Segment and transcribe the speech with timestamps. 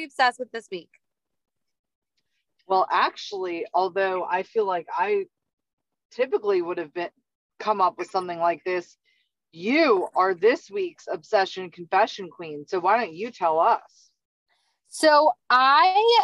[0.00, 0.90] we obsessed with this week?
[2.66, 5.26] Well, actually, although I feel like I
[6.10, 7.10] typically would have been
[7.58, 8.96] come up with something like this,
[9.52, 12.64] you are this week's obsession confession queen.
[12.66, 14.10] So why don't you tell us?
[14.88, 16.18] So I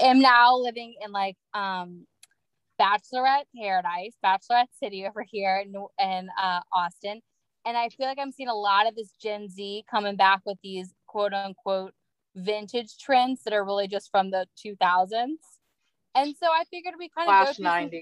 [0.00, 2.06] am now living in like um
[2.80, 7.22] bachelorette paradise, bachelorette city over here in, in uh, Austin.
[7.64, 10.58] And I feel like I'm seeing a lot of this Gen Z coming back with
[10.62, 11.94] these quote unquote
[12.36, 15.36] vintage trends that are really just from the 2000s.
[16.14, 17.90] And so I figured we kind of slash 90s.
[17.90, 18.00] Some,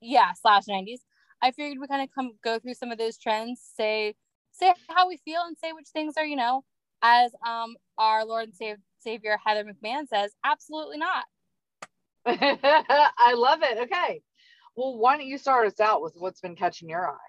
[0.00, 1.00] yeah, slash 90s.
[1.42, 4.14] I figured we kind of come go through some of those trends, say
[4.50, 6.64] say how we feel, and say which things are you know,
[7.02, 11.24] as um our Lord and Savior, Savior Heather McMahan says, absolutely not.
[12.26, 13.78] I love it.
[13.78, 14.22] Okay,
[14.74, 17.27] well, why don't you start us out with what's been catching your eye?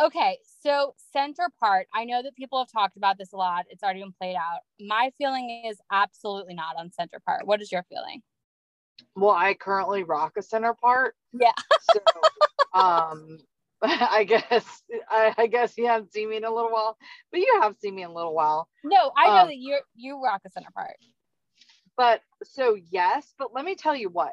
[0.00, 1.86] Okay, so center part.
[1.94, 3.66] I know that people have talked about this a lot.
[3.68, 4.60] It's already been played out.
[4.80, 7.46] My feeling is absolutely not on center part.
[7.46, 8.22] What is your feeling?
[9.14, 11.14] Well, I currently rock a center part.
[11.32, 11.52] Yeah.
[11.92, 13.38] so, um,
[13.82, 16.96] I guess I, I, guess you haven't seen me in a little while,
[17.30, 18.68] but you have seen me in a little while.
[18.84, 20.96] No, I know um, that you you rock a center part.
[21.96, 24.32] But so yes, but let me tell you what.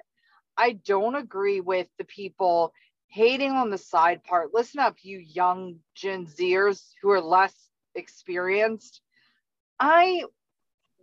[0.58, 2.74] I don't agree with the people
[3.10, 4.54] hating on the side part.
[4.54, 7.54] Listen up, you young Gen Zers who are less
[7.96, 9.02] experienced.
[9.80, 10.24] I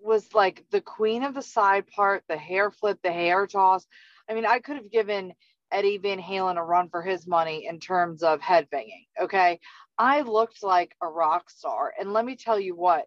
[0.00, 3.86] was like the queen of the side part, the hair flip, the hair toss.
[4.28, 5.34] I mean, I could have given
[5.72, 9.06] Eddie Van Halen a run for his money in terms of headbanging.
[9.20, 9.60] Okay.
[9.98, 11.92] I looked like a rock star.
[11.98, 13.06] And let me tell you what,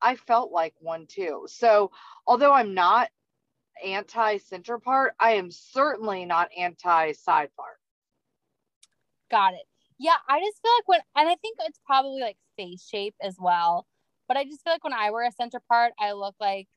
[0.00, 1.46] I felt like one too.
[1.48, 1.90] So,
[2.26, 3.10] although I'm not
[3.84, 7.77] anti center part, I am certainly not anti side part.
[9.30, 9.62] Got it.
[9.98, 13.36] Yeah, I just feel like when, and I think it's probably like face shape as
[13.38, 13.86] well.
[14.28, 16.68] But I just feel like when I wear a center part, I look like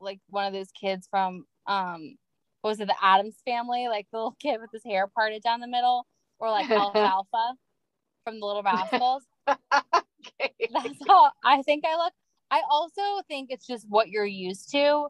[0.00, 2.16] like one of those kids from um
[2.60, 5.60] what was it, the Addams family, like the little kid with his hair parted down
[5.60, 6.06] the middle,
[6.38, 7.54] or like Alfalfa
[8.24, 9.24] from the Little Rascals.
[9.48, 10.52] okay.
[10.72, 12.12] That's how I think I look.
[12.50, 15.08] I also think it's just what you're used to.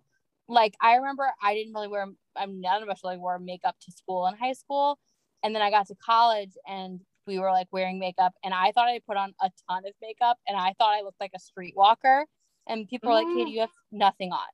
[0.49, 3.93] Like I remember I didn't really wear I'm none of us really wore makeup to
[3.93, 4.99] school in high school.
[5.43, 8.89] And then I got to college and we were like wearing makeup and I thought
[8.89, 12.25] I put on a ton of makeup and I thought I looked like a streetwalker.
[12.67, 14.49] And people were like, Katie, you have nothing on.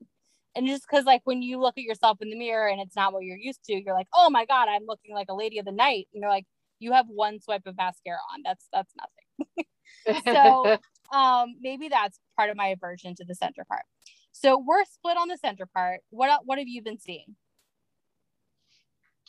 [0.55, 3.13] And just because like when you look at yourself in the mirror and it's not
[3.13, 5.65] what you're used to, you're like, oh my God, I'm looking like a lady of
[5.65, 6.07] the night.
[6.13, 6.47] And you're like,
[6.79, 8.43] you have one swipe of mascara on.
[8.45, 10.23] That's that's nothing.
[10.33, 10.79] so
[11.17, 13.83] um maybe that's part of my aversion to the center part.
[14.33, 16.01] So we're split on the center part.
[16.11, 17.37] What what have you been seeing?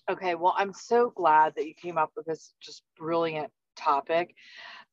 [0.10, 4.36] Okay, well, I'm so glad that you came up with this just brilliant topic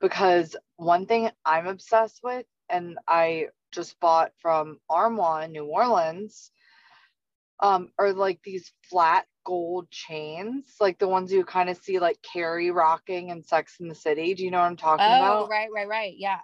[0.01, 6.51] because one thing I'm obsessed with, and I just bought from Armoire in New Orleans,
[7.61, 12.19] um, are like these flat gold chains, like the ones you kind of see like
[12.23, 14.35] Carrie rocking in Sex in the City.
[14.35, 15.45] Do you know what I'm talking oh, about?
[15.45, 16.15] Oh, right, right, right.
[16.17, 16.41] Yeah.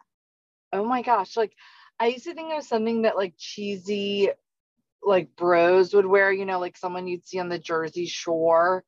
[0.73, 1.37] Oh my gosh.
[1.37, 1.53] Like
[1.99, 4.31] I used to think it was something that like cheesy
[5.03, 8.85] like bros would wear, you know, like someone you'd see on the Jersey Shore.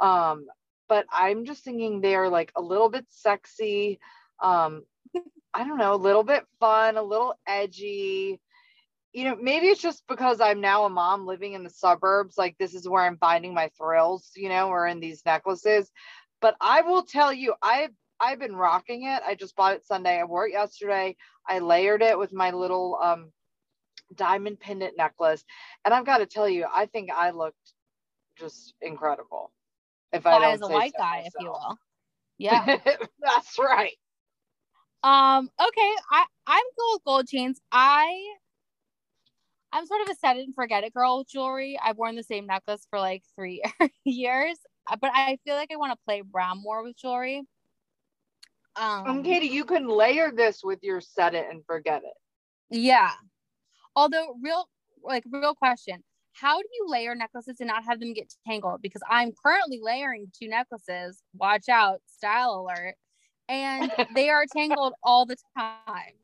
[0.00, 0.46] Um,
[0.88, 3.98] but I'm just thinking they're like a little bit sexy.
[4.42, 4.84] Um,
[5.54, 8.40] I don't know, a little bit fun, a little edgy.
[9.12, 12.38] You know, maybe it's just because I'm now a mom living in the suburbs.
[12.38, 15.90] Like, this is where I'm finding my thrills, you know, or in these necklaces.
[16.40, 19.22] But I will tell you, I've I've been rocking it.
[19.26, 20.18] I just bought it Sunday.
[20.18, 21.16] I wore it yesterday.
[21.46, 23.32] I layered it with my little um
[24.16, 25.44] diamond pendant necklace.
[25.84, 27.56] And I've got to tell you, I think I looked
[28.38, 29.52] just incredible.
[30.12, 31.32] If I don't as a white so guy, myself.
[31.34, 31.78] if you will.
[32.38, 32.78] Yeah.
[33.20, 33.92] That's right.
[35.04, 35.92] Um, okay.
[36.10, 37.60] I, I'm cool with gold chains.
[37.70, 38.10] I
[39.72, 41.78] I'm sort of a set it and forget it girl with jewelry.
[41.82, 43.62] I've worn the same necklace for like three
[44.04, 44.58] years,
[45.00, 47.42] but I feel like I want to play around more with jewelry.
[48.76, 52.14] Um, um, Katie, you can layer this with your set it and forget it.
[52.70, 53.10] Yeah,
[53.96, 54.68] Although, real
[55.02, 56.02] like real question,
[56.32, 58.80] how do you layer necklaces and not have them get tangled?
[58.82, 61.22] Because I'm currently layering two necklaces.
[61.34, 62.94] Watch out, style alert,
[63.48, 66.14] and they are tangled all the time.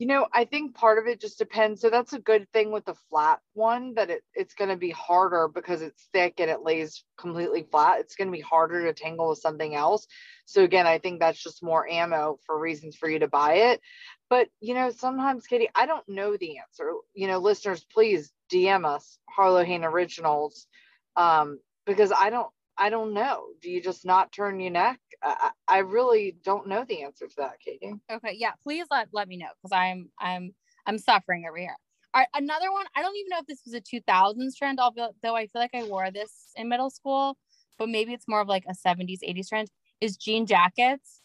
[0.00, 1.82] You know, I think part of it just depends.
[1.82, 4.90] So that's a good thing with the flat one that it, it's going to be
[4.90, 8.00] harder because it's thick and it lays completely flat.
[8.00, 10.06] It's going to be harder to tangle with something else.
[10.46, 13.82] So again, I think that's just more ammo for reasons for you to buy it.
[14.30, 16.92] But you know, sometimes Katie, I don't know the answer.
[17.12, 20.66] You know, listeners, please DM us Harlow Hain Originals
[21.14, 23.48] um, because I don't I don't know.
[23.60, 24.98] Do you just not turn your neck?
[25.22, 27.92] I, I really don't know the answer to that, Katie.
[28.10, 30.54] Okay, yeah, please let let me know because I'm I'm
[30.86, 31.76] I'm suffering over here.
[32.14, 32.86] All right, another one.
[32.96, 35.84] I don't even know if this was a 2000s trend, although I feel like I
[35.84, 37.36] wore this in middle school,
[37.78, 39.68] but maybe it's more of like a 70s, 80s trend.
[40.00, 41.20] Is jean jackets,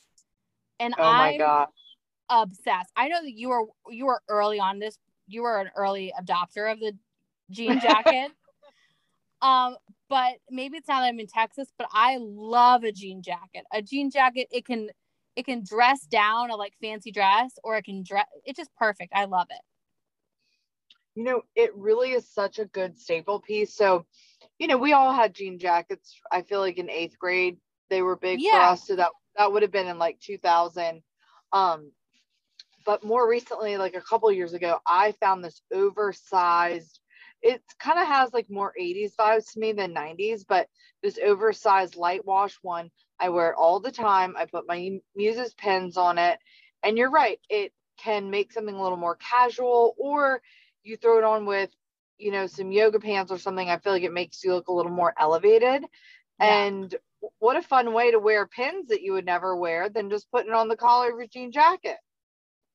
[0.81, 1.67] and Oh my I'm god.
[2.29, 2.91] obsessed.
[2.97, 4.97] I know that you were you were early on this.
[5.27, 6.91] You were an early adopter of the
[7.49, 8.31] jean jacket.
[9.41, 9.77] um,
[10.09, 13.63] but maybe it's now that I'm in Texas, but I love a jean jacket.
[13.73, 14.89] A jean jacket, it can
[15.35, 18.25] it can dress down a like fancy dress, or it can dress.
[18.45, 19.13] It's just perfect.
[19.13, 19.61] I love it.
[21.15, 23.73] You know, it really is such a good staple piece.
[23.73, 24.05] So,
[24.59, 26.19] you know, we all had jean jackets.
[26.31, 27.57] I feel like in eighth grade
[27.89, 28.87] they were big for us.
[28.87, 31.01] So that that would have been in like 2000.
[31.51, 31.91] Um,
[32.85, 36.99] but more recently, like a couple years ago, I found this oversized.
[37.45, 40.67] It kind of has like more 80s vibes to me than 90s, but
[41.03, 42.89] this oversized light wash one.
[43.19, 44.35] I wear it all the time.
[44.35, 46.39] I put my Muses pins on it,
[46.81, 47.39] and you're right.
[47.47, 50.41] It can make something a little more casual, or
[50.83, 51.69] you throw it on with,
[52.17, 53.69] you know, some yoga pants or something.
[53.69, 55.85] I feel like it makes you look a little more elevated.
[56.39, 56.65] Yeah.
[56.65, 56.95] And
[57.39, 60.49] what a fun way to wear pins that you would never wear than just putting
[60.49, 61.97] it on the collar of your jean jacket.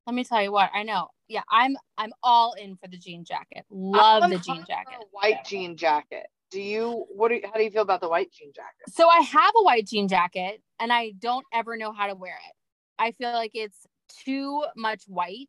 [0.06, 1.08] Let me tell you what I know.
[1.30, 3.64] Yeah, I'm I'm all in for the jean jacket.
[3.70, 4.98] Love I'm the jean jacket.
[5.12, 6.26] White jean jacket.
[6.50, 8.92] Do you what do you, how do you feel about the white jean jacket?
[8.92, 12.34] So I have a white jean jacket and I don't ever know how to wear
[12.34, 12.54] it.
[12.98, 13.86] I feel like it's
[14.24, 15.46] too much white.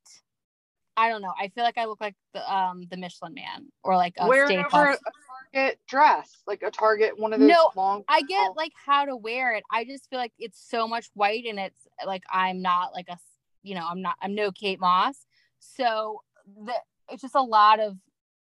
[0.95, 1.33] I don't know.
[1.35, 4.45] I feel like I look like the um the Michelin man or like a Wear
[4.45, 8.03] a Target dress, like a Target one of those No, long.
[8.07, 9.63] I get like how to wear it.
[9.71, 13.17] I just feel like it's so much white and it's like I'm not like a
[13.63, 15.25] you know, I'm not I'm no Kate Moss.
[15.61, 16.21] So
[16.65, 16.73] the
[17.09, 17.95] it's just a lot of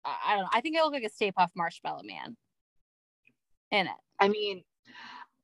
[0.05, 0.49] I don't know.
[0.53, 2.35] I think I look like a Stay Puft marshmallow man
[3.71, 3.93] in it.
[4.19, 4.63] I mean,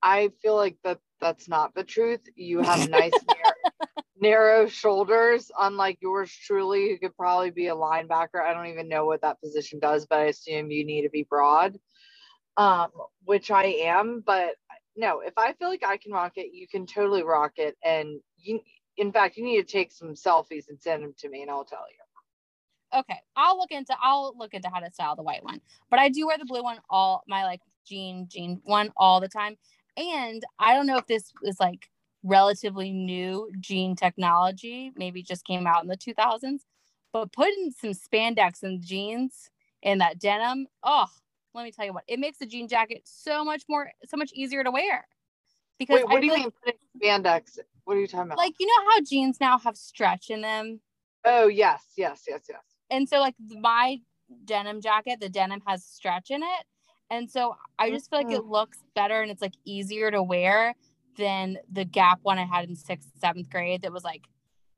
[0.01, 2.21] I feel like that that's not the truth.
[2.35, 3.73] You have nice narrow,
[4.19, 8.41] narrow shoulders, unlike yours truly, who could probably be a linebacker.
[8.41, 11.23] I don't even know what that position does, but I assume you need to be
[11.23, 11.77] broad.
[12.57, 12.87] Um,
[13.25, 14.55] which I am, but
[14.95, 17.75] no, if I feel like I can rock it, you can totally rock it.
[17.83, 18.61] And you
[18.97, 21.65] in fact, you need to take some selfies and send them to me and I'll
[21.65, 22.99] tell you.
[22.99, 25.59] okay i'll look into i'll look into how to style the white one
[25.89, 29.27] but i do wear the blue one all my like jean jean one all the
[29.27, 29.57] time
[29.97, 31.89] and i don't know if this is like
[32.23, 36.59] relatively new jean technology maybe just came out in the 2000s
[37.11, 39.49] but putting some spandex in jeans
[39.81, 41.07] in that denim oh
[41.53, 44.31] let me tell you what it makes the jean jacket so much more so much
[44.33, 45.07] easier to wear
[45.79, 47.59] because Wait, what I do you mean putting spandex?
[47.85, 48.37] What are you talking about?
[48.37, 50.81] like, you know how jeans now have stretch in them?
[51.23, 52.61] Oh yes, yes, yes, yes.
[52.91, 53.99] and so like my
[54.43, 56.65] denim jacket the denim has stretch in it.
[57.11, 58.49] And so i just feel like it mm.
[58.49, 60.73] looks better and it's like easier to wear
[61.17, 64.23] than the gap one i had in sixth seventh grade that was like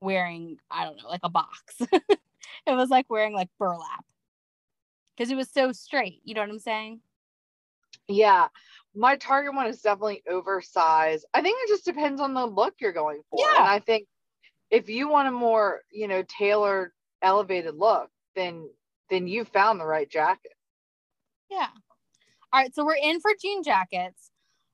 [0.01, 1.81] wearing i don't know like a box.
[2.65, 4.05] It was like wearing like burlap.
[5.15, 6.99] Because it was so straight you know what i'm saying?
[8.09, 8.47] Yeah,
[8.97, 11.25] my target one is definitely oversized.
[11.33, 13.39] I think it just depends on the look you're going for.
[13.39, 13.59] Yeah.
[13.59, 14.07] And I think
[14.71, 18.69] if you want a more, you know, tailored, elevated look, then
[19.09, 20.53] then you found the right jacket.
[21.49, 21.67] yeah
[22.53, 24.31] all right so we're in for jean jackets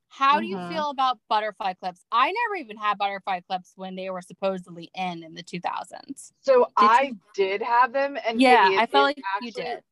[0.09, 0.69] how do you Mhm.
[0.69, 5.23] feel about butterfly clips i never even had butterfly clips when they were supposedly in
[5.23, 9.17] in the 2000s So Did I you- did have them, and yeah i felt like
[9.39, 9.83] you did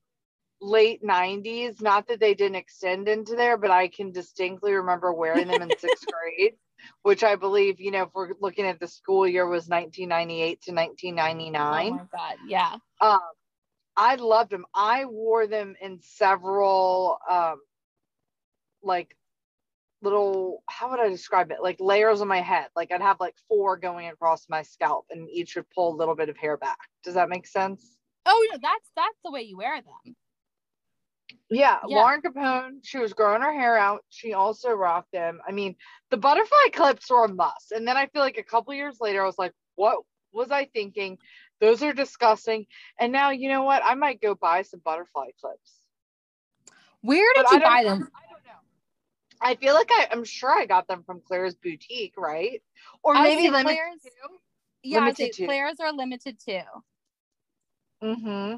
[0.61, 1.81] Late '90s.
[1.81, 5.73] Not that they didn't extend into there, but I can distinctly remember wearing them in
[5.77, 6.53] sixth grade,
[7.01, 10.71] which I believe, you know, if we're looking at the school year, was 1998 to
[10.71, 11.87] 1999.
[11.87, 12.75] Oh my god, yeah.
[13.01, 13.19] um
[13.97, 17.57] i loved them i wore them in several um
[18.81, 19.17] like
[20.01, 23.35] little how would i describe it like layers on my head like i'd have like
[23.49, 26.77] four going across my scalp and each would pull a little bit of hair back
[27.03, 30.15] does that make sense Oh no, that's that's the way you wear them.
[31.51, 31.97] Yeah, Yeah.
[31.97, 35.75] lauren capone she was growing her hair out she also rocked them i mean
[36.09, 39.21] the butterfly clips were a must and then i feel like a couple years later
[39.21, 39.97] i was like what
[40.33, 41.17] was i thinking
[41.59, 42.65] those are disgusting
[42.97, 45.73] and now you know what i might go buy some butterfly clips
[47.01, 48.09] Where did But I you buy them?
[48.15, 48.59] I don't know.
[49.41, 52.61] I feel like I, I'm sure I got them from Claire's boutique, right?
[53.01, 54.37] Or I maybe limited Claire's- too.
[54.83, 55.45] Yeah, limited too.
[55.47, 56.61] Claire's are limited too.
[58.03, 58.57] Mm-hmm.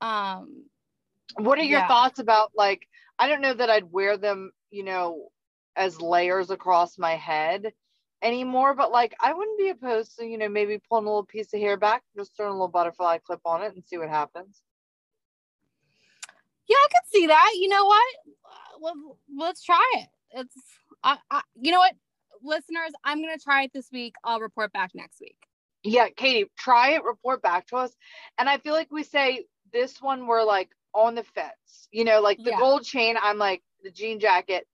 [0.00, 0.64] Um,
[1.36, 1.88] What are your Yeah.
[1.88, 2.88] thoughts about like?
[3.18, 5.30] I don't know that I'd wear them, you know,
[5.76, 7.72] as layers across my head
[8.22, 11.52] anymore, but like I wouldn't be opposed to, you know, maybe pulling a little piece
[11.54, 14.62] of hair back, just throwing a little butterfly clip on it and see what happens.
[16.68, 17.52] yeah, I could see that.
[17.56, 18.14] You know what?
[18.80, 20.08] Well, let's try it.
[20.30, 20.54] It's,
[21.02, 21.94] I, I, you know what,
[22.42, 24.14] listeners, I'm gonna try it this week.
[24.22, 25.36] I'll report back next week.
[25.82, 27.94] Yeah, Katie, try it, report back to us.
[28.36, 31.88] And I feel like we say this one we're like on the fence.
[31.92, 32.58] You know, like the Yeah.
[32.58, 34.66] gold chain, I'm like the jean jacket.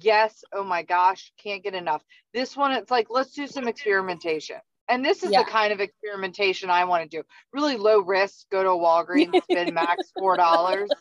[0.00, 2.04] Yes, oh my gosh, can't get enough.
[2.34, 4.56] This one, it's like let's do some experimentation.
[4.88, 5.38] And this is Yeah.
[5.44, 7.24] the kind of experimentation I want to do.
[7.52, 10.92] Really low risk, go to a Walgreens, spend max four dollars.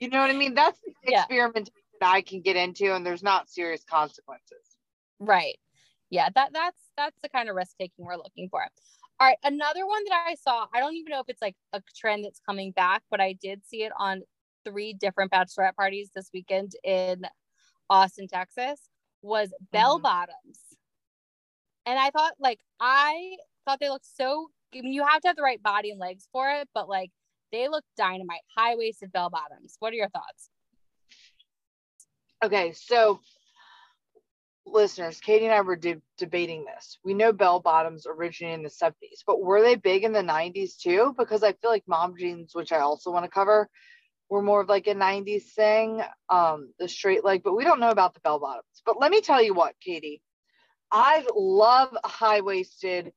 [0.00, 0.54] You know what I mean?
[0.54, 1.20] That's the Yeah.
[1.20, 4.76] experimentation I can get into, and there's not serious consequences.
[5.20, 5.58] Right.
[6.10, 8.66] Yeah, that that's that's the kind of risk taking we're looking for.
[9.22, 11.80] All right, another one that I saw, I don't even know if it's like a
[11.96, 14.22] trend that's coming back, but I did see it on
[14.64, 17.24] three different bachelorette parties this weekend in
[17.88, 18.88] Austin, Texas,
[19.22, 20.02] was bell Mhm.
[20.02, 20.76] bottoms.
[21.86, 25.36] And I thought like I thought they looked so I mean you have to have
[25.36, 27.12] the right body and legs for it, but like
[27.52, 29.76] they look dynamite, high-waisted bell bottoms.
[29.78, 30.50] What are your thoughts?
[32.42, 33.20] Okay, so
[34.72, 36.98] listeners, Katie and I were de- debating this.
[37.04, 40.76] We know bell bottoms originated in the 70s, but were they big in the 90s
[40.76, 41.14] too?
[41.16, 43.68] Because I feel like mom jeans, which I also want to cover,
[44.28, 47.90] were more of like a 90s thing, um, the straight leg, but we don't know
[47.90, 48.82] about the bell bottoms.
[48.84, 50.22] But let me tell you what, Katie,
[50.90, 53.12] I love high waisted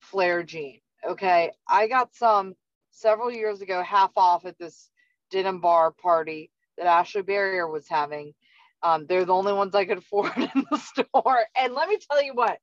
[0.00, 0.80] flare jean.
[1.06, 2.54] Okay, I got some
[2.90, 4.90] several years ago, half off at this
[5.30, 8.34] denim bar party that Ashley Barrier was having.
[8.82, 11.40] Um, they're the only ones I could afford in the store.
[11.56, 12.58] And let me tell you what,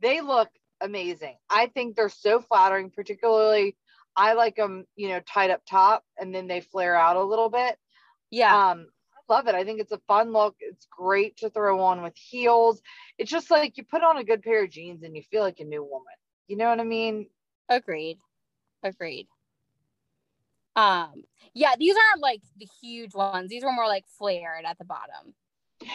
[0.00, 0.48] they look
[0.80, 1.36] amazing.
[1.50, 3.76] I think they're so flattering, particularly
[4.16, 7.50] I like them, you know, tied up top and then they flare out a little
[7.50, 7.76] bit.
[8.30, 8.70] Yeah.
[8.70, 9.54] Um, I love it.
[9.54, 10.56] I think it's a fun look.
[10.60, 12.80] It's great to throw on with heels.
[13.18, 15.60] It's just like you put on a good pair of jeans and you feel like
[15.60, 16.14] a new woman.
[16.48, 17.28] You know what I mean?
[17.68, 18.18] Agreed.
[18.82, 19.28] Agreed.
[20.76, 23.50] Um, yeah, these aren't like the huge ones.
[23.50, 25.34] These were more like flared at the bottom.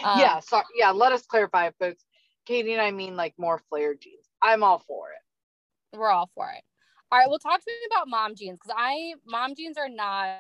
[0.04, 0.40] Um, yeah.
[0.40, 2.04] So yeah, let us clarify, folks.
[2.46, 4.28] Katie and I mean like more flared jeans.
[4.42, 5.98] I'm all for it.
[5.98, 6.64] We're all for it.
[7.12, 10.38] All right, well, talk to me about mom jeans because I mom jeans are not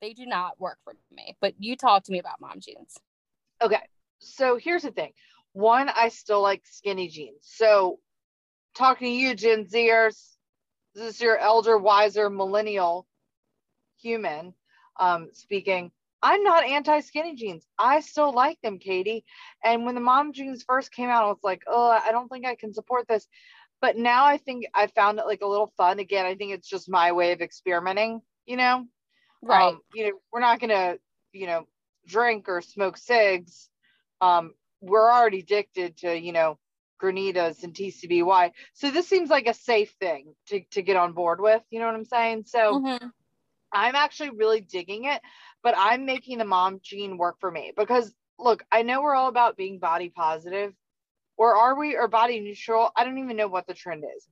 [0.00, 1.36] they do not work for me.
[1.40, 2.96] But you talk to me about mom jeans.
[3.62, 3.80] Okay.
[4.20, 5.12] So here's the thing.
[5.52, 7.40] One, I still like skinny jeans.
[7.42, 7.98] So
[8.74, 10.36] talking to you, Gen Zers,
[10.94, 13.06] this is your elder, wiser, millennial
[14.00, 14.54] human
[14.98, 15.90] um, speaking.
[16.22, 17.66] I'm not anti skinny jeans.
[17.78, 19.24] I still like them, Katie.
[19.64, 22.46] And when the mom jeans first came out, I was like, oh, I don't think
[22.46, 23.26] I can support this.
[23.80, 26.00] But now I think I found it like a little fun.
[26.00, 28.86] Again, I think it's just my way of experimenting, you know?
[29.42, 29.68] Right.
[29.68, 30.96] Um, you know, we're not gonna,
[31.32, 31.66] you know,
[32.06, 33.68] drink or smoke cigs.
[34.20, 36.58] Um, we're already addicted to, you know,
[37.00, 38.50] granitas and TCBY.
[38.74, 41.62] So this seems like a safe thing to, to get on board with.
[41.70, 42.44] You know what I'm saying?
[42.46, 43.12] So Mhm.
[43.72, 45.20] I'm actually really digging it,
[45.68, 49.28] but I'm making the mom jean work for me because look, I know we're all
[49.28, 50.72] about being body positive,
[51.36, 52.90] or are we, or body neutral?
[52.96, 54.26] I don't even know what the trend is.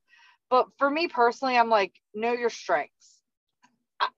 [0.49, 3.21] But for me personally, I'm like, know your strengths.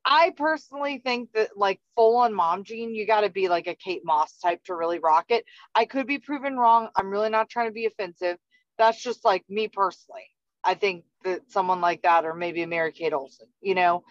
[0.04, 3.74] I- personally think that like full on mom jean, you got to be like a
[3.74, 5.44] Kate Moss type to really rock it.
[5.74, 6.88] I could be proven wrong.
[6.94, 8.36] I'm really not trying to be offensive.
[8.78, 10.28] That's just like me personally.
[10.62, 14.04] I think that someone like that, or maybe a Mary Kate Olsen, you know,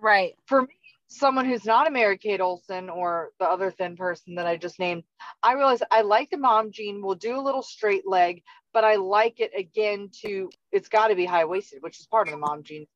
[0.00, 0.34] Right.
[0.46, 0.68] for me,
[1.14, 4.78] someone who's not a Mary Kate Olsen or the other thin person that I just
[4.78, 5.04] named,
[5.42, 7.02] I realize I like the mom jean.
[7.02, 8.42] We'll do a little straight leg,
[8.72, 12.28] but I like it again to it's got to be high waisted, which is part
[12.28, 12.86] of the mom jean.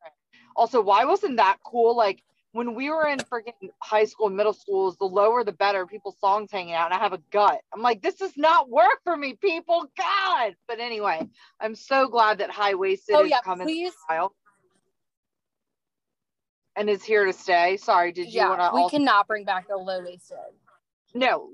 [0.56, 1.96] Also, why wasn't that cool?
[1.96, 2.22] Like
[2.52, 6.18] when we were in freaking high school and middle schools, the lower the better, people's
[6.18, 7.60] songs hanging out, and I have a gut.
[7.75, 9.87] I'm like, this does not work for me, people.
[9.96, 10.56] God.
[10.66, 11.28] But anyway,
[11.60, 13.92] I'm so glad that high waisted Oh is yeah, coming please.
[16.78, 17.76] And is here to stay.
[17.76, 20.37] Sorry, did you Yeah, want to we also cannot bring back the low waisted.
[21.14, 21.50] no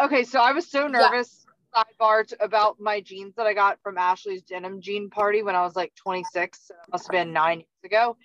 [0.00, 1.10] okay so i was so Yeah.
[1.10, 5.54] nervous sidebar to, about my jeans that i got from ashley's denim jean party when
[5.56, 8.16] i was like 26 so it must have been nine years ago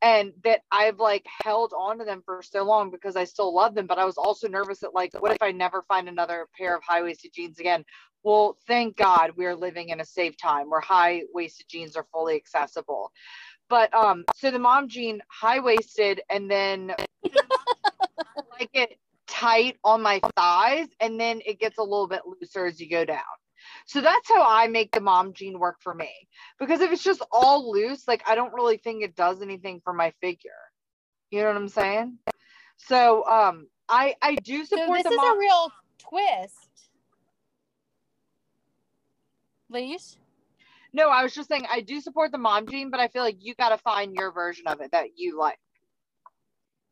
[0.00, 3.74] and that i've like held on to them for so long because i still love
[3.74, 6.76] them but i was also nervous that like what if i never find another pair
[6.76, 7.84] of high-waisted jeans again
[8.24, 13.12] well thank god we're living in a safe time where high-waisted jeans are fully accessible
[13.72, 16.94] but um so the mom jean high-waisted and then
[18.60, 22.78] like it tight on my thighs and then it gets a little bit looser as
[22.78, 23.22] you go down.
[23.86, 26.10] So that's how I make the mom jean work for me.
[26.60, 29.94] Because if it's just all loose, like I don't really think it does anything for
[29.94, 30.50] my figure.
[31.30, 32.18] You know what I'm saying?
[32.76, 36.90] So um I I do support So this is mom a real twist.
[39.70, 40.16] Leash?
[40.92, 43.36] No, I was just saying I do support the mom jean, but I feel like
[43.40, 45.58] you got to find your version of it that you like.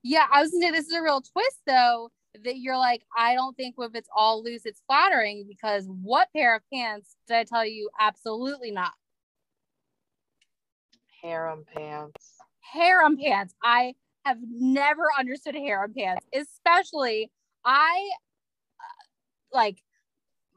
[0.02, 2.11] Yeah, I was gonna say this is a real twist though.
[2.45, 6.54] That you're like, I don't think if it's all loose, it's flattering because what pair
[6.54, 7.90] of pants did I tell you?
[7.99, 8.92] Absolutely not.
[11.23, 12.37] Harem pants.
[12.61, 13.54] Harem pants.
[13.62, 17.30] I have never understood harem pants, especially
[17.64, 18.11] I
[18.80, 19.83] uh, like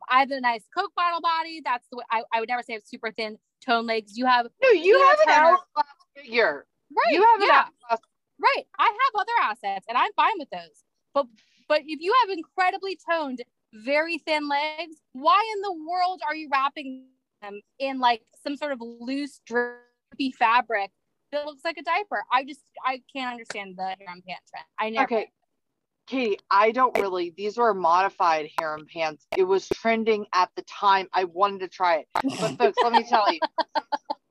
[0.10, 1.62] I have a nice Coke bottle body.
[1.64, 4.18] That's the way I, I would never say I have super thin tone legs.
[4.18, 6.66] You have No, you have an hourglass figure.
[6.92, 7.14] right.
[7.14, 8.00] You have an hourglass.
[8.40, 8.66] right.
[8.78, 10.84] I have other assets and I'm fine with those.
[11.14, 11.28] But
[11.68, 13.42] but if you have incredibly toned,
[13.74, 17.06] very thin legs, why in the world are you wrapping
[17.42, 20.92] them in like some sort of loose drippy fabric
[21.32, 22.24] that looks like a diaper?
[22.32, 24.66] I just I can't understand the harem pant trend.
[24.80, 25.32] I never Okay.
[26.14, 27.34] Katie, I don't really.
[27.36, 29.26] These were modified harem pants.
[29.36, 31.08] It was trending at the time.
[31.12, 32.08] I wanted to try it.
[32.14, 33.40] But folks, let me tell you.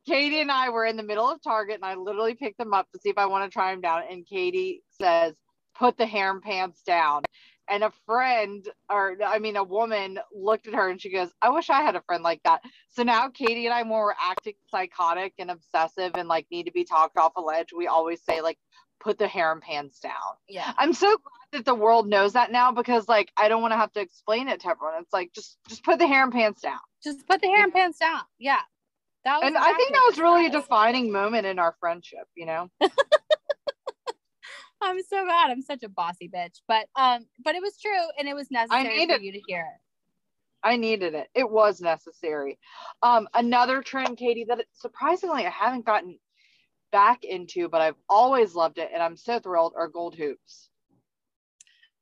[0.07, 2.87] Katie and I were in the middle of Target and I literally picked them up
[2.93, 4.03] to see if I want to try them down.
[4.09, 5.35] And Katie says,
[5.77, 7.23] put the harem pants down.
[7.69, 11.51] And a friend, or I mean, a woman looked at her and she goes, I
[11.51, 12.61] wish I had a friend like that.
[12.91, 16.73] So now Katie and I, when we're acting psychotic and obsessive and like need to
[16.73, 18.59] be talked off a ledge, we always say, like,
[19.03, 20.13] put the harem pants down.
[20.49, 20.73] yeah.
[20.79, 23.77] I'm so glad that the world knows that now because like I don't want to
[23.77, 24.95] have to explain it to everyone.
[25.03, 26.79] It's like just just put the harem pants down.
[27.05, 28.21] Just put the harem pants down.
[28.39, 28.61] Yeah.
[29.25, 30.63] That was And I think that was really a it was.
[30.65, 32.71] defining moment in our friendship, you know?
[34.83, 36.61] I'm so glad I'm such a bossy bitch.
[36.67, 39.61] But um, but it was true and it was necessary for needed- you to hear
[39.61, 39.79] it.
[40.65, 41.27] I needed it.
[41.35, 42.57] It was necessary.
[43.03, 46.21] Um, another trend, Katie, that surprisingly I haven't gotten
[46.93, 50.69] back into, but I've always loved it, and I'm so thrilled, are gold hoops.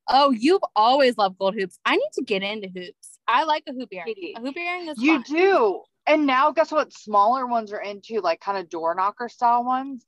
[0.08, 1.78] Oh, you've always loved gold hoops.
[1.84, 3.18] I need to get into hoops.
[3.28, 4.14] I like a hoop earring.
[4.36, 5.36] A hoop earring is You fun.
[5.36, 5.82] do.
[6.06, 6.92] And now guess what?
[6.92, 10.04] Smaller ones are into like kind of door knocker style ones.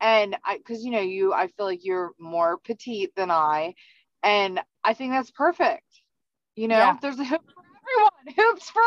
[0.00, 3.74] And I cause you know, you I feel like you're more petite than I.
[4.22, 5.84] And I think that's perfect.
[6.56, 6.96] You know, Yeah.
[7.02, 8.82] there's a hoop for everyone, hoops for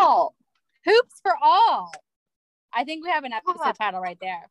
[0.00, 0.34] all.
[0.84, 1.90] Hoops for all.
[2.74, 3.72] I think we have an episode Yeah.
[3.72, 4.50] title right there.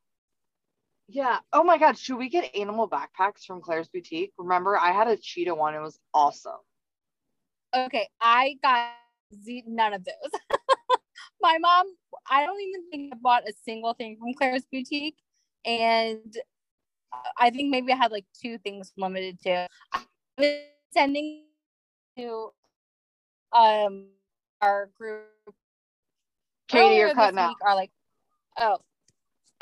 [1.12, 1.40] Yeah.
[1.52, 4.32] Oh my god, should we get animal backpacks from Claire's boutique?
[4.38, 5.74] Remember, I had a cheetah one.
[5.74, 6.60] It was awesome.
[7.74, 8.90] Okay, I got
[9.34, 10.40] z- none of those.
[11.42, 11.86] My mom,
[12.30, 15.16] I don't even think I bought a single thing from Claire's boutique,
[15.64, 16.36] and
[17.38, 19.66] I think maybe I had like two things Limited Too.
[19.92, 20.02] I
[20.38, 20.58] was
[20.92, 21.46] sending
[22.16, 22.50] to
[23.52, 24.06] um
[24.62, 25.26] our group.
[26.68, 27.56] Katie, you're cutting out.
[27.66, 27.90] Are like,
[28.60, 28.78] oh,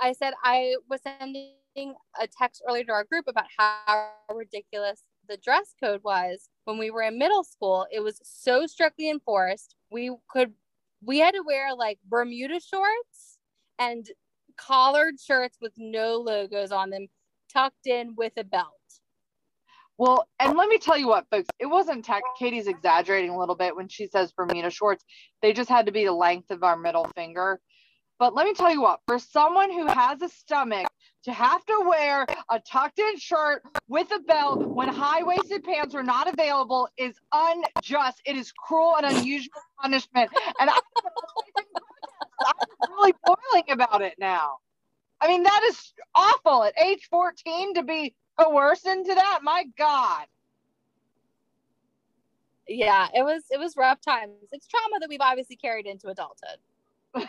[0.01, 5.37] I said I was sending a text earlier to our group about how ridiculous the
[5.37, 7.87] dress code was when we were in middle school.
[7.93, 9.75] It was so strictly enforced.
[9.91, 10.53] We could,
[11.03, 13.39] we had to wear like Bermuda shorts
[13.79, 14.07] and
[14.57, 17.09] collared shirts with no logos on them,
[17.53, 18.73] tucked in with a belt.
[19.99, 22.23] Well, and let me tell you what, folks, it wasn't tech.
[22.39, 25.05] Katie's exaggerating a little bit when she says Bermuda shorts.
[25.43, 27.61] They just had to be the length of our middle finger.
[28.19, 30.89] But let me tell you what, for someone who has a stomach
[31.25, 35.95] to have to wear a tucked in shirt with a belt when high waisted pants
[35.95, 38.21] are not available is unjust.
[38.25, 40.31] It is cruel and unusual punishment.
[40.61, 40.81] And I'm
[42.45, 44.59] I'm really boiling about it now.
[45.21, 49.41] I mean, that is awful at age 14 to be coerced into that.
[49.43, 50.27] My God.
[52.69, 54.33] Yeah, it was it was rough times.
[54.53, 56.59] It's trauma that we've obviously carried into adulthood.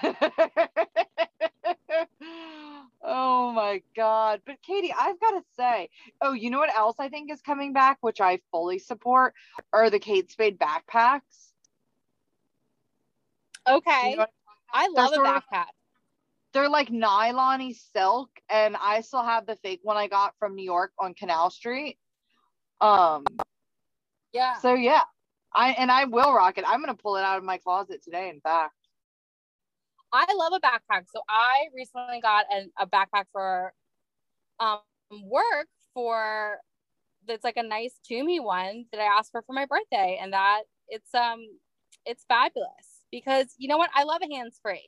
[3.04, 4.42] oh my God.
[4.46, 5.90] But Katie, I've got to say,
[6.22, 9.34] oh, you know what else I think is coming back, which I fully support,
[9.74, 11.22] are the Kate Spade backpacks.
[13.68, 14.26] Okay, You know
[14.74, 15.66] I love a sort of- backpack.
[16.54, 20.64] they're like nylon silk, and I still have the fake one I got from New
[20.64, 22.00] York on Canal Street.
[22.82, 23.26] Um,
[24.32, 24.56] Yeah.
[24.56, 25.04] so yeah,
[25.54, 26.64] I and I will rock it.
[26.68, 28.74] I'm gonna pull it out of my closet today, in fact.
[30.12, 31.06] I love a backpack.
[31.14, 33.74] So I recently got an, a backpack for
[34.60, 34.80] um
[35.24, 36.58] work for
[37.28, 40.62] that's like a nice Tumi one that I asked for for my birthday, and that
[40.88, 41.46] it's um
[42.06, 44.88] it's fabulous because you know what I love a hands free,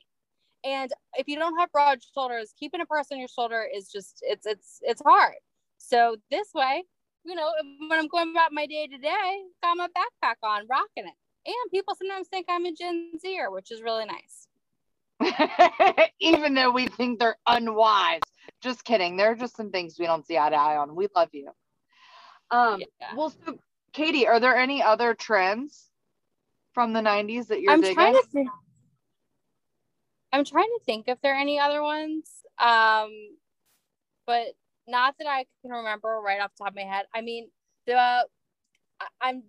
[0.64, 4.18] and if you don't have broad shoulders, keeping a purse on your shoulder is just
[4.22, 5.34] it's it's it's hard.
[5.78, 6.84] So this way,
[7.24, 7.50] you know,
[7.88, 11.14] when I'm going about my day to day, got my backpack on, rocking it.
[11.44, 14.46] And people sometimes think I'm a Gen Zer, which is really nice.
[16.20, 18.20] Even though we think they're unwise.
[18.60, 19.16] Just kidding.
[19.16, 20.94] There are just some things we don't see eye to eye on.
[20.94, 21.50] We love you.
[22.50, 23.14] Um, Yeah.
[23.16, 23.58] well, so
[23.92, 25.90] Katie, are there any other trends
[26.74, 27.96] from the 90s that you're I'm digging?
[27.96, 28.48] trying to think.
[30.32, 32.28] I'm trying to think if there are any other ones.
[32.58, 33.10] Um,
[34.26, 34.48] but
[34.88, 37.04] not that I can remember right off the top of my head.
[37.14, 37.50] I mean,
[37.86, 38.26] the
[39.20, 39.42] I'm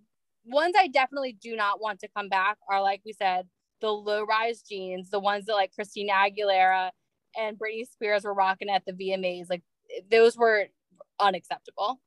[0.46, 3.48] ones I definitely do not want to come back are like we said,
[3.84, 6.90] the low rise jeans, the ones that like Christina Aguilera
[7.38, 9.50] and Britney Spears were rocking at the VMAs.
[9.50, 9.62] Like
[10.10, 10.68] those were
[11.20, 12.00] unacceptable.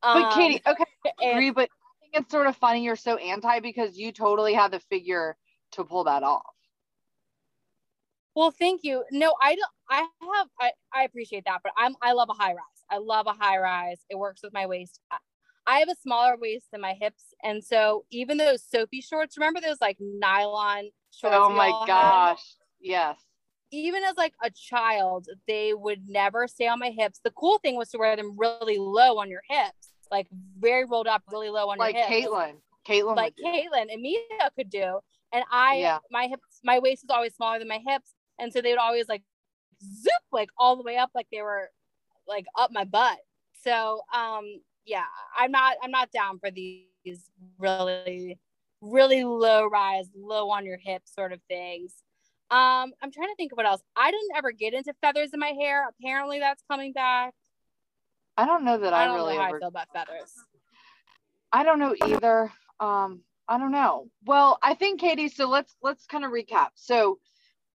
[0.00, 2.94] But Um, Katie, okay, I and- agree, but I think it's sort of funny you're
[2.94, 5.36] so anti because you totally have the figure
[5.72, 6.42] to pull that off.
[8.36, 9.02] Well, thank you.
[9.10, 9.70] No, I don't.
[9.90, 10.48] I have.
[10.60, 11.94] I, I appreciate that, but I'm.
[12.02, 12.84] I love a high rise.
[12.90, 13.98] I love a high rise.
[14.10, 15.00] It works with my waist.
[15.66, 19.36] I- have a smaller waist than my hips, and so even those Soffe shorts.
[19.36, 21.36] Remember those like nylon shorts?
[21.38, 21.86] oh my all had?
[21.86, 22.42] gosh.
[22.80, 23.18] Yes.
[23.72, 27.20] Even as like a child, they would never stay on my hips.
[27.24, 31.08] The cool thing was to wear them really low on your hips, like very rolled
[31.08, 32.60] up, really low on Like your hips Like Caitlyn.
[32.88, 33.16] Caitlyn.
[33.16, 33.34] like.
[33.44, 34.20] Caitlyn and Mia
[34.56, 35.00] could do.
[35.32, 35.98] And I, Yeah.
[36.12, 39.08] my hips, my waist is always smaller than my hips, and so they would always
[39.08, 39.24] like
[39.82, 41.68] zoop like all the way up, like they were
[42.28, 43.18] like up my butt.
[43.64, 45.04] So, um, yeah,
[45.36, 46.84] I'm not, I'm not down for these
[47.58, 48.38] really,
[48.80, 51.92] really low rise, low on your hip sort of things.
[52.50, 53.82] Um, I'm trying to think of what else.
[53.96, 55.88] I didn't ever get into feathers in my hair.
[55.88, 57.34] Apparently, that's coming back.
[58.36, 60.32] I don't know that I I, don't really know how ever I feel about feathers.
[61.52, 62.52] I don't know either.
[62.78, 64.08] Um, I don't know.
[64.24, 66.68] Well, I think Katie, so let's let's kind of recap.
[66.74, 67.18] So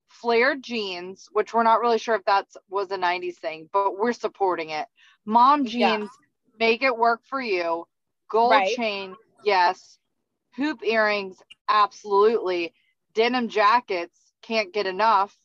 [0.10, 4.14] flared jeans, which we're not really sure if that's was a 90s thing, but we're
[4.14, 4.88] supporting it.
[5.26, 6.08] Mom Yeah.
[6.60, 7.88] Make it work for you.
[8.30, 8.76] Gold Right.
[8.76, 9.98] chain, yes.
[10.56, 11.38] Hoop earrings,
[11.70, 12.74] absolutely.
[13.14, 15.36] Denim jackets, can't get enough.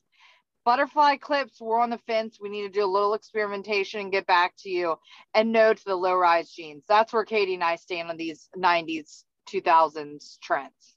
[0.64, 2.38] Butterfly clips, we're on the fence.
[2.40, 4.96] We need to do a little experimentation and get back to you.
[5.34, 6.84] And no to the low rise jeans.
[6.88, 10.96] That's where Katie and I stand on these 90s, 2000s trends.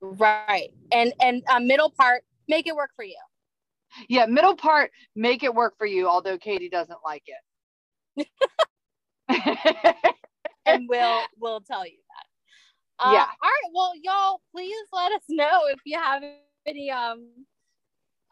[0.00, 0.70] Right.
[0.92, 3.16] And and uh, middle part, make it work for you.
[4.08, 7.24] Yeah, middle part, make it work for you, although Katie doesn't like
[8.16, 8.28] it.
[10.66, 11.98] and we'll we'll tell you
[12.98, 13.04] that.
[13.04, 13.26] Uh, Yeah.
[13.42, 13.70] All right.
[13.74, 16.22] Well, y'all, please let us know if you have
[16.66, 17.46] any um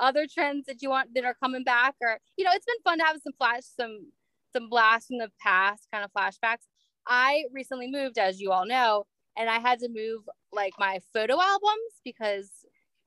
[0.00, 2.98] other trends that you want that are coming back, or you know, it's been fun
[2.98, 4.12] to have some flash, some
[4.52, 6.66] some blasts from the past, kind of flashbacks.
[7.06, 11.40] I recently moved, as you all know, and I had to move like my photo
[11.40, 12.50] albums because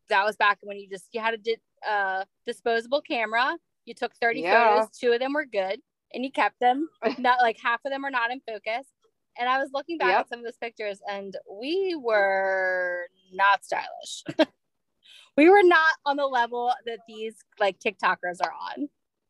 [0.09, 1.57] that was back when you just you had a di-
[1.87, 3.57] uh, disposable camera.
[3.85, 4.81] You took 30 Yeah.
[4.85, 5.79] photos, two of them were good,
[6.13, 6.89] and you kept them.
[7.17, 8.85] Not like half of them are not in focus.
[9.39, 10.19] And I was looking back Yep.
[10.21, 14.23] at some of those pictures, and we were not stylish.
[15.37, 18.89] we were not on the level that these like TikTokers are on.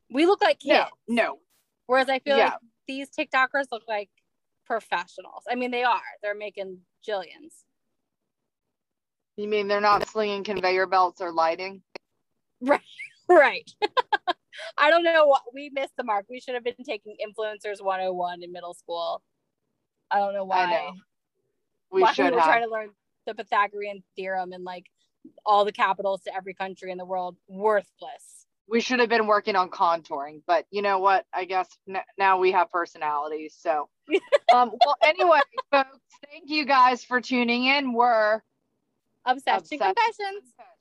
[0.09, 0.85] We look like kids.
[1.07, 1.39] no, no.
[1.87, 2.45] Whereas I feel Yeah.
[2.51, 2.53] like
[2.87, 4.09] these TikTokers look like
[4.65, 5.43] professionals.
[5.49, 5.99] I mean, they are.
[6.23, 7.63] They're making jillions.
[9.35, 11.81] You mean they're not slinging conveyor belts or lighting?
[12.61, 12.81] Right,
[13.29, 13.69] right.
[14.77, 16.25] I don't know what we missed the mark.
[16.29, 19.21] We should have been taking influencers 101 in middle school.
[20.11, 20.71] I don't know why.
[20.71, 20.93] know.
[21.91, 22.49] We why should we were have.
[22.49, 22.89] trying to learn
[23.25, 24.85] the Pythagorean theorem and like
[25.45, 27.35] all the capitals to every country in the world.
[27.47, 28.45] Worthless.
[28.69, 31.25] we should have been working on contouring, but you know what?
[31.33, 33.55] I guess n- now we have personalities.
[33.57, 33.89] So,
[34.53, 35.39] um, well, anyway,
[35.71, 37.93] folks, thank you guys for tuning in.
[37.93, 38.41] We're
[39.25, 40.17] Obsession Obsession confessions.
[40.17, 40.76] Confessions.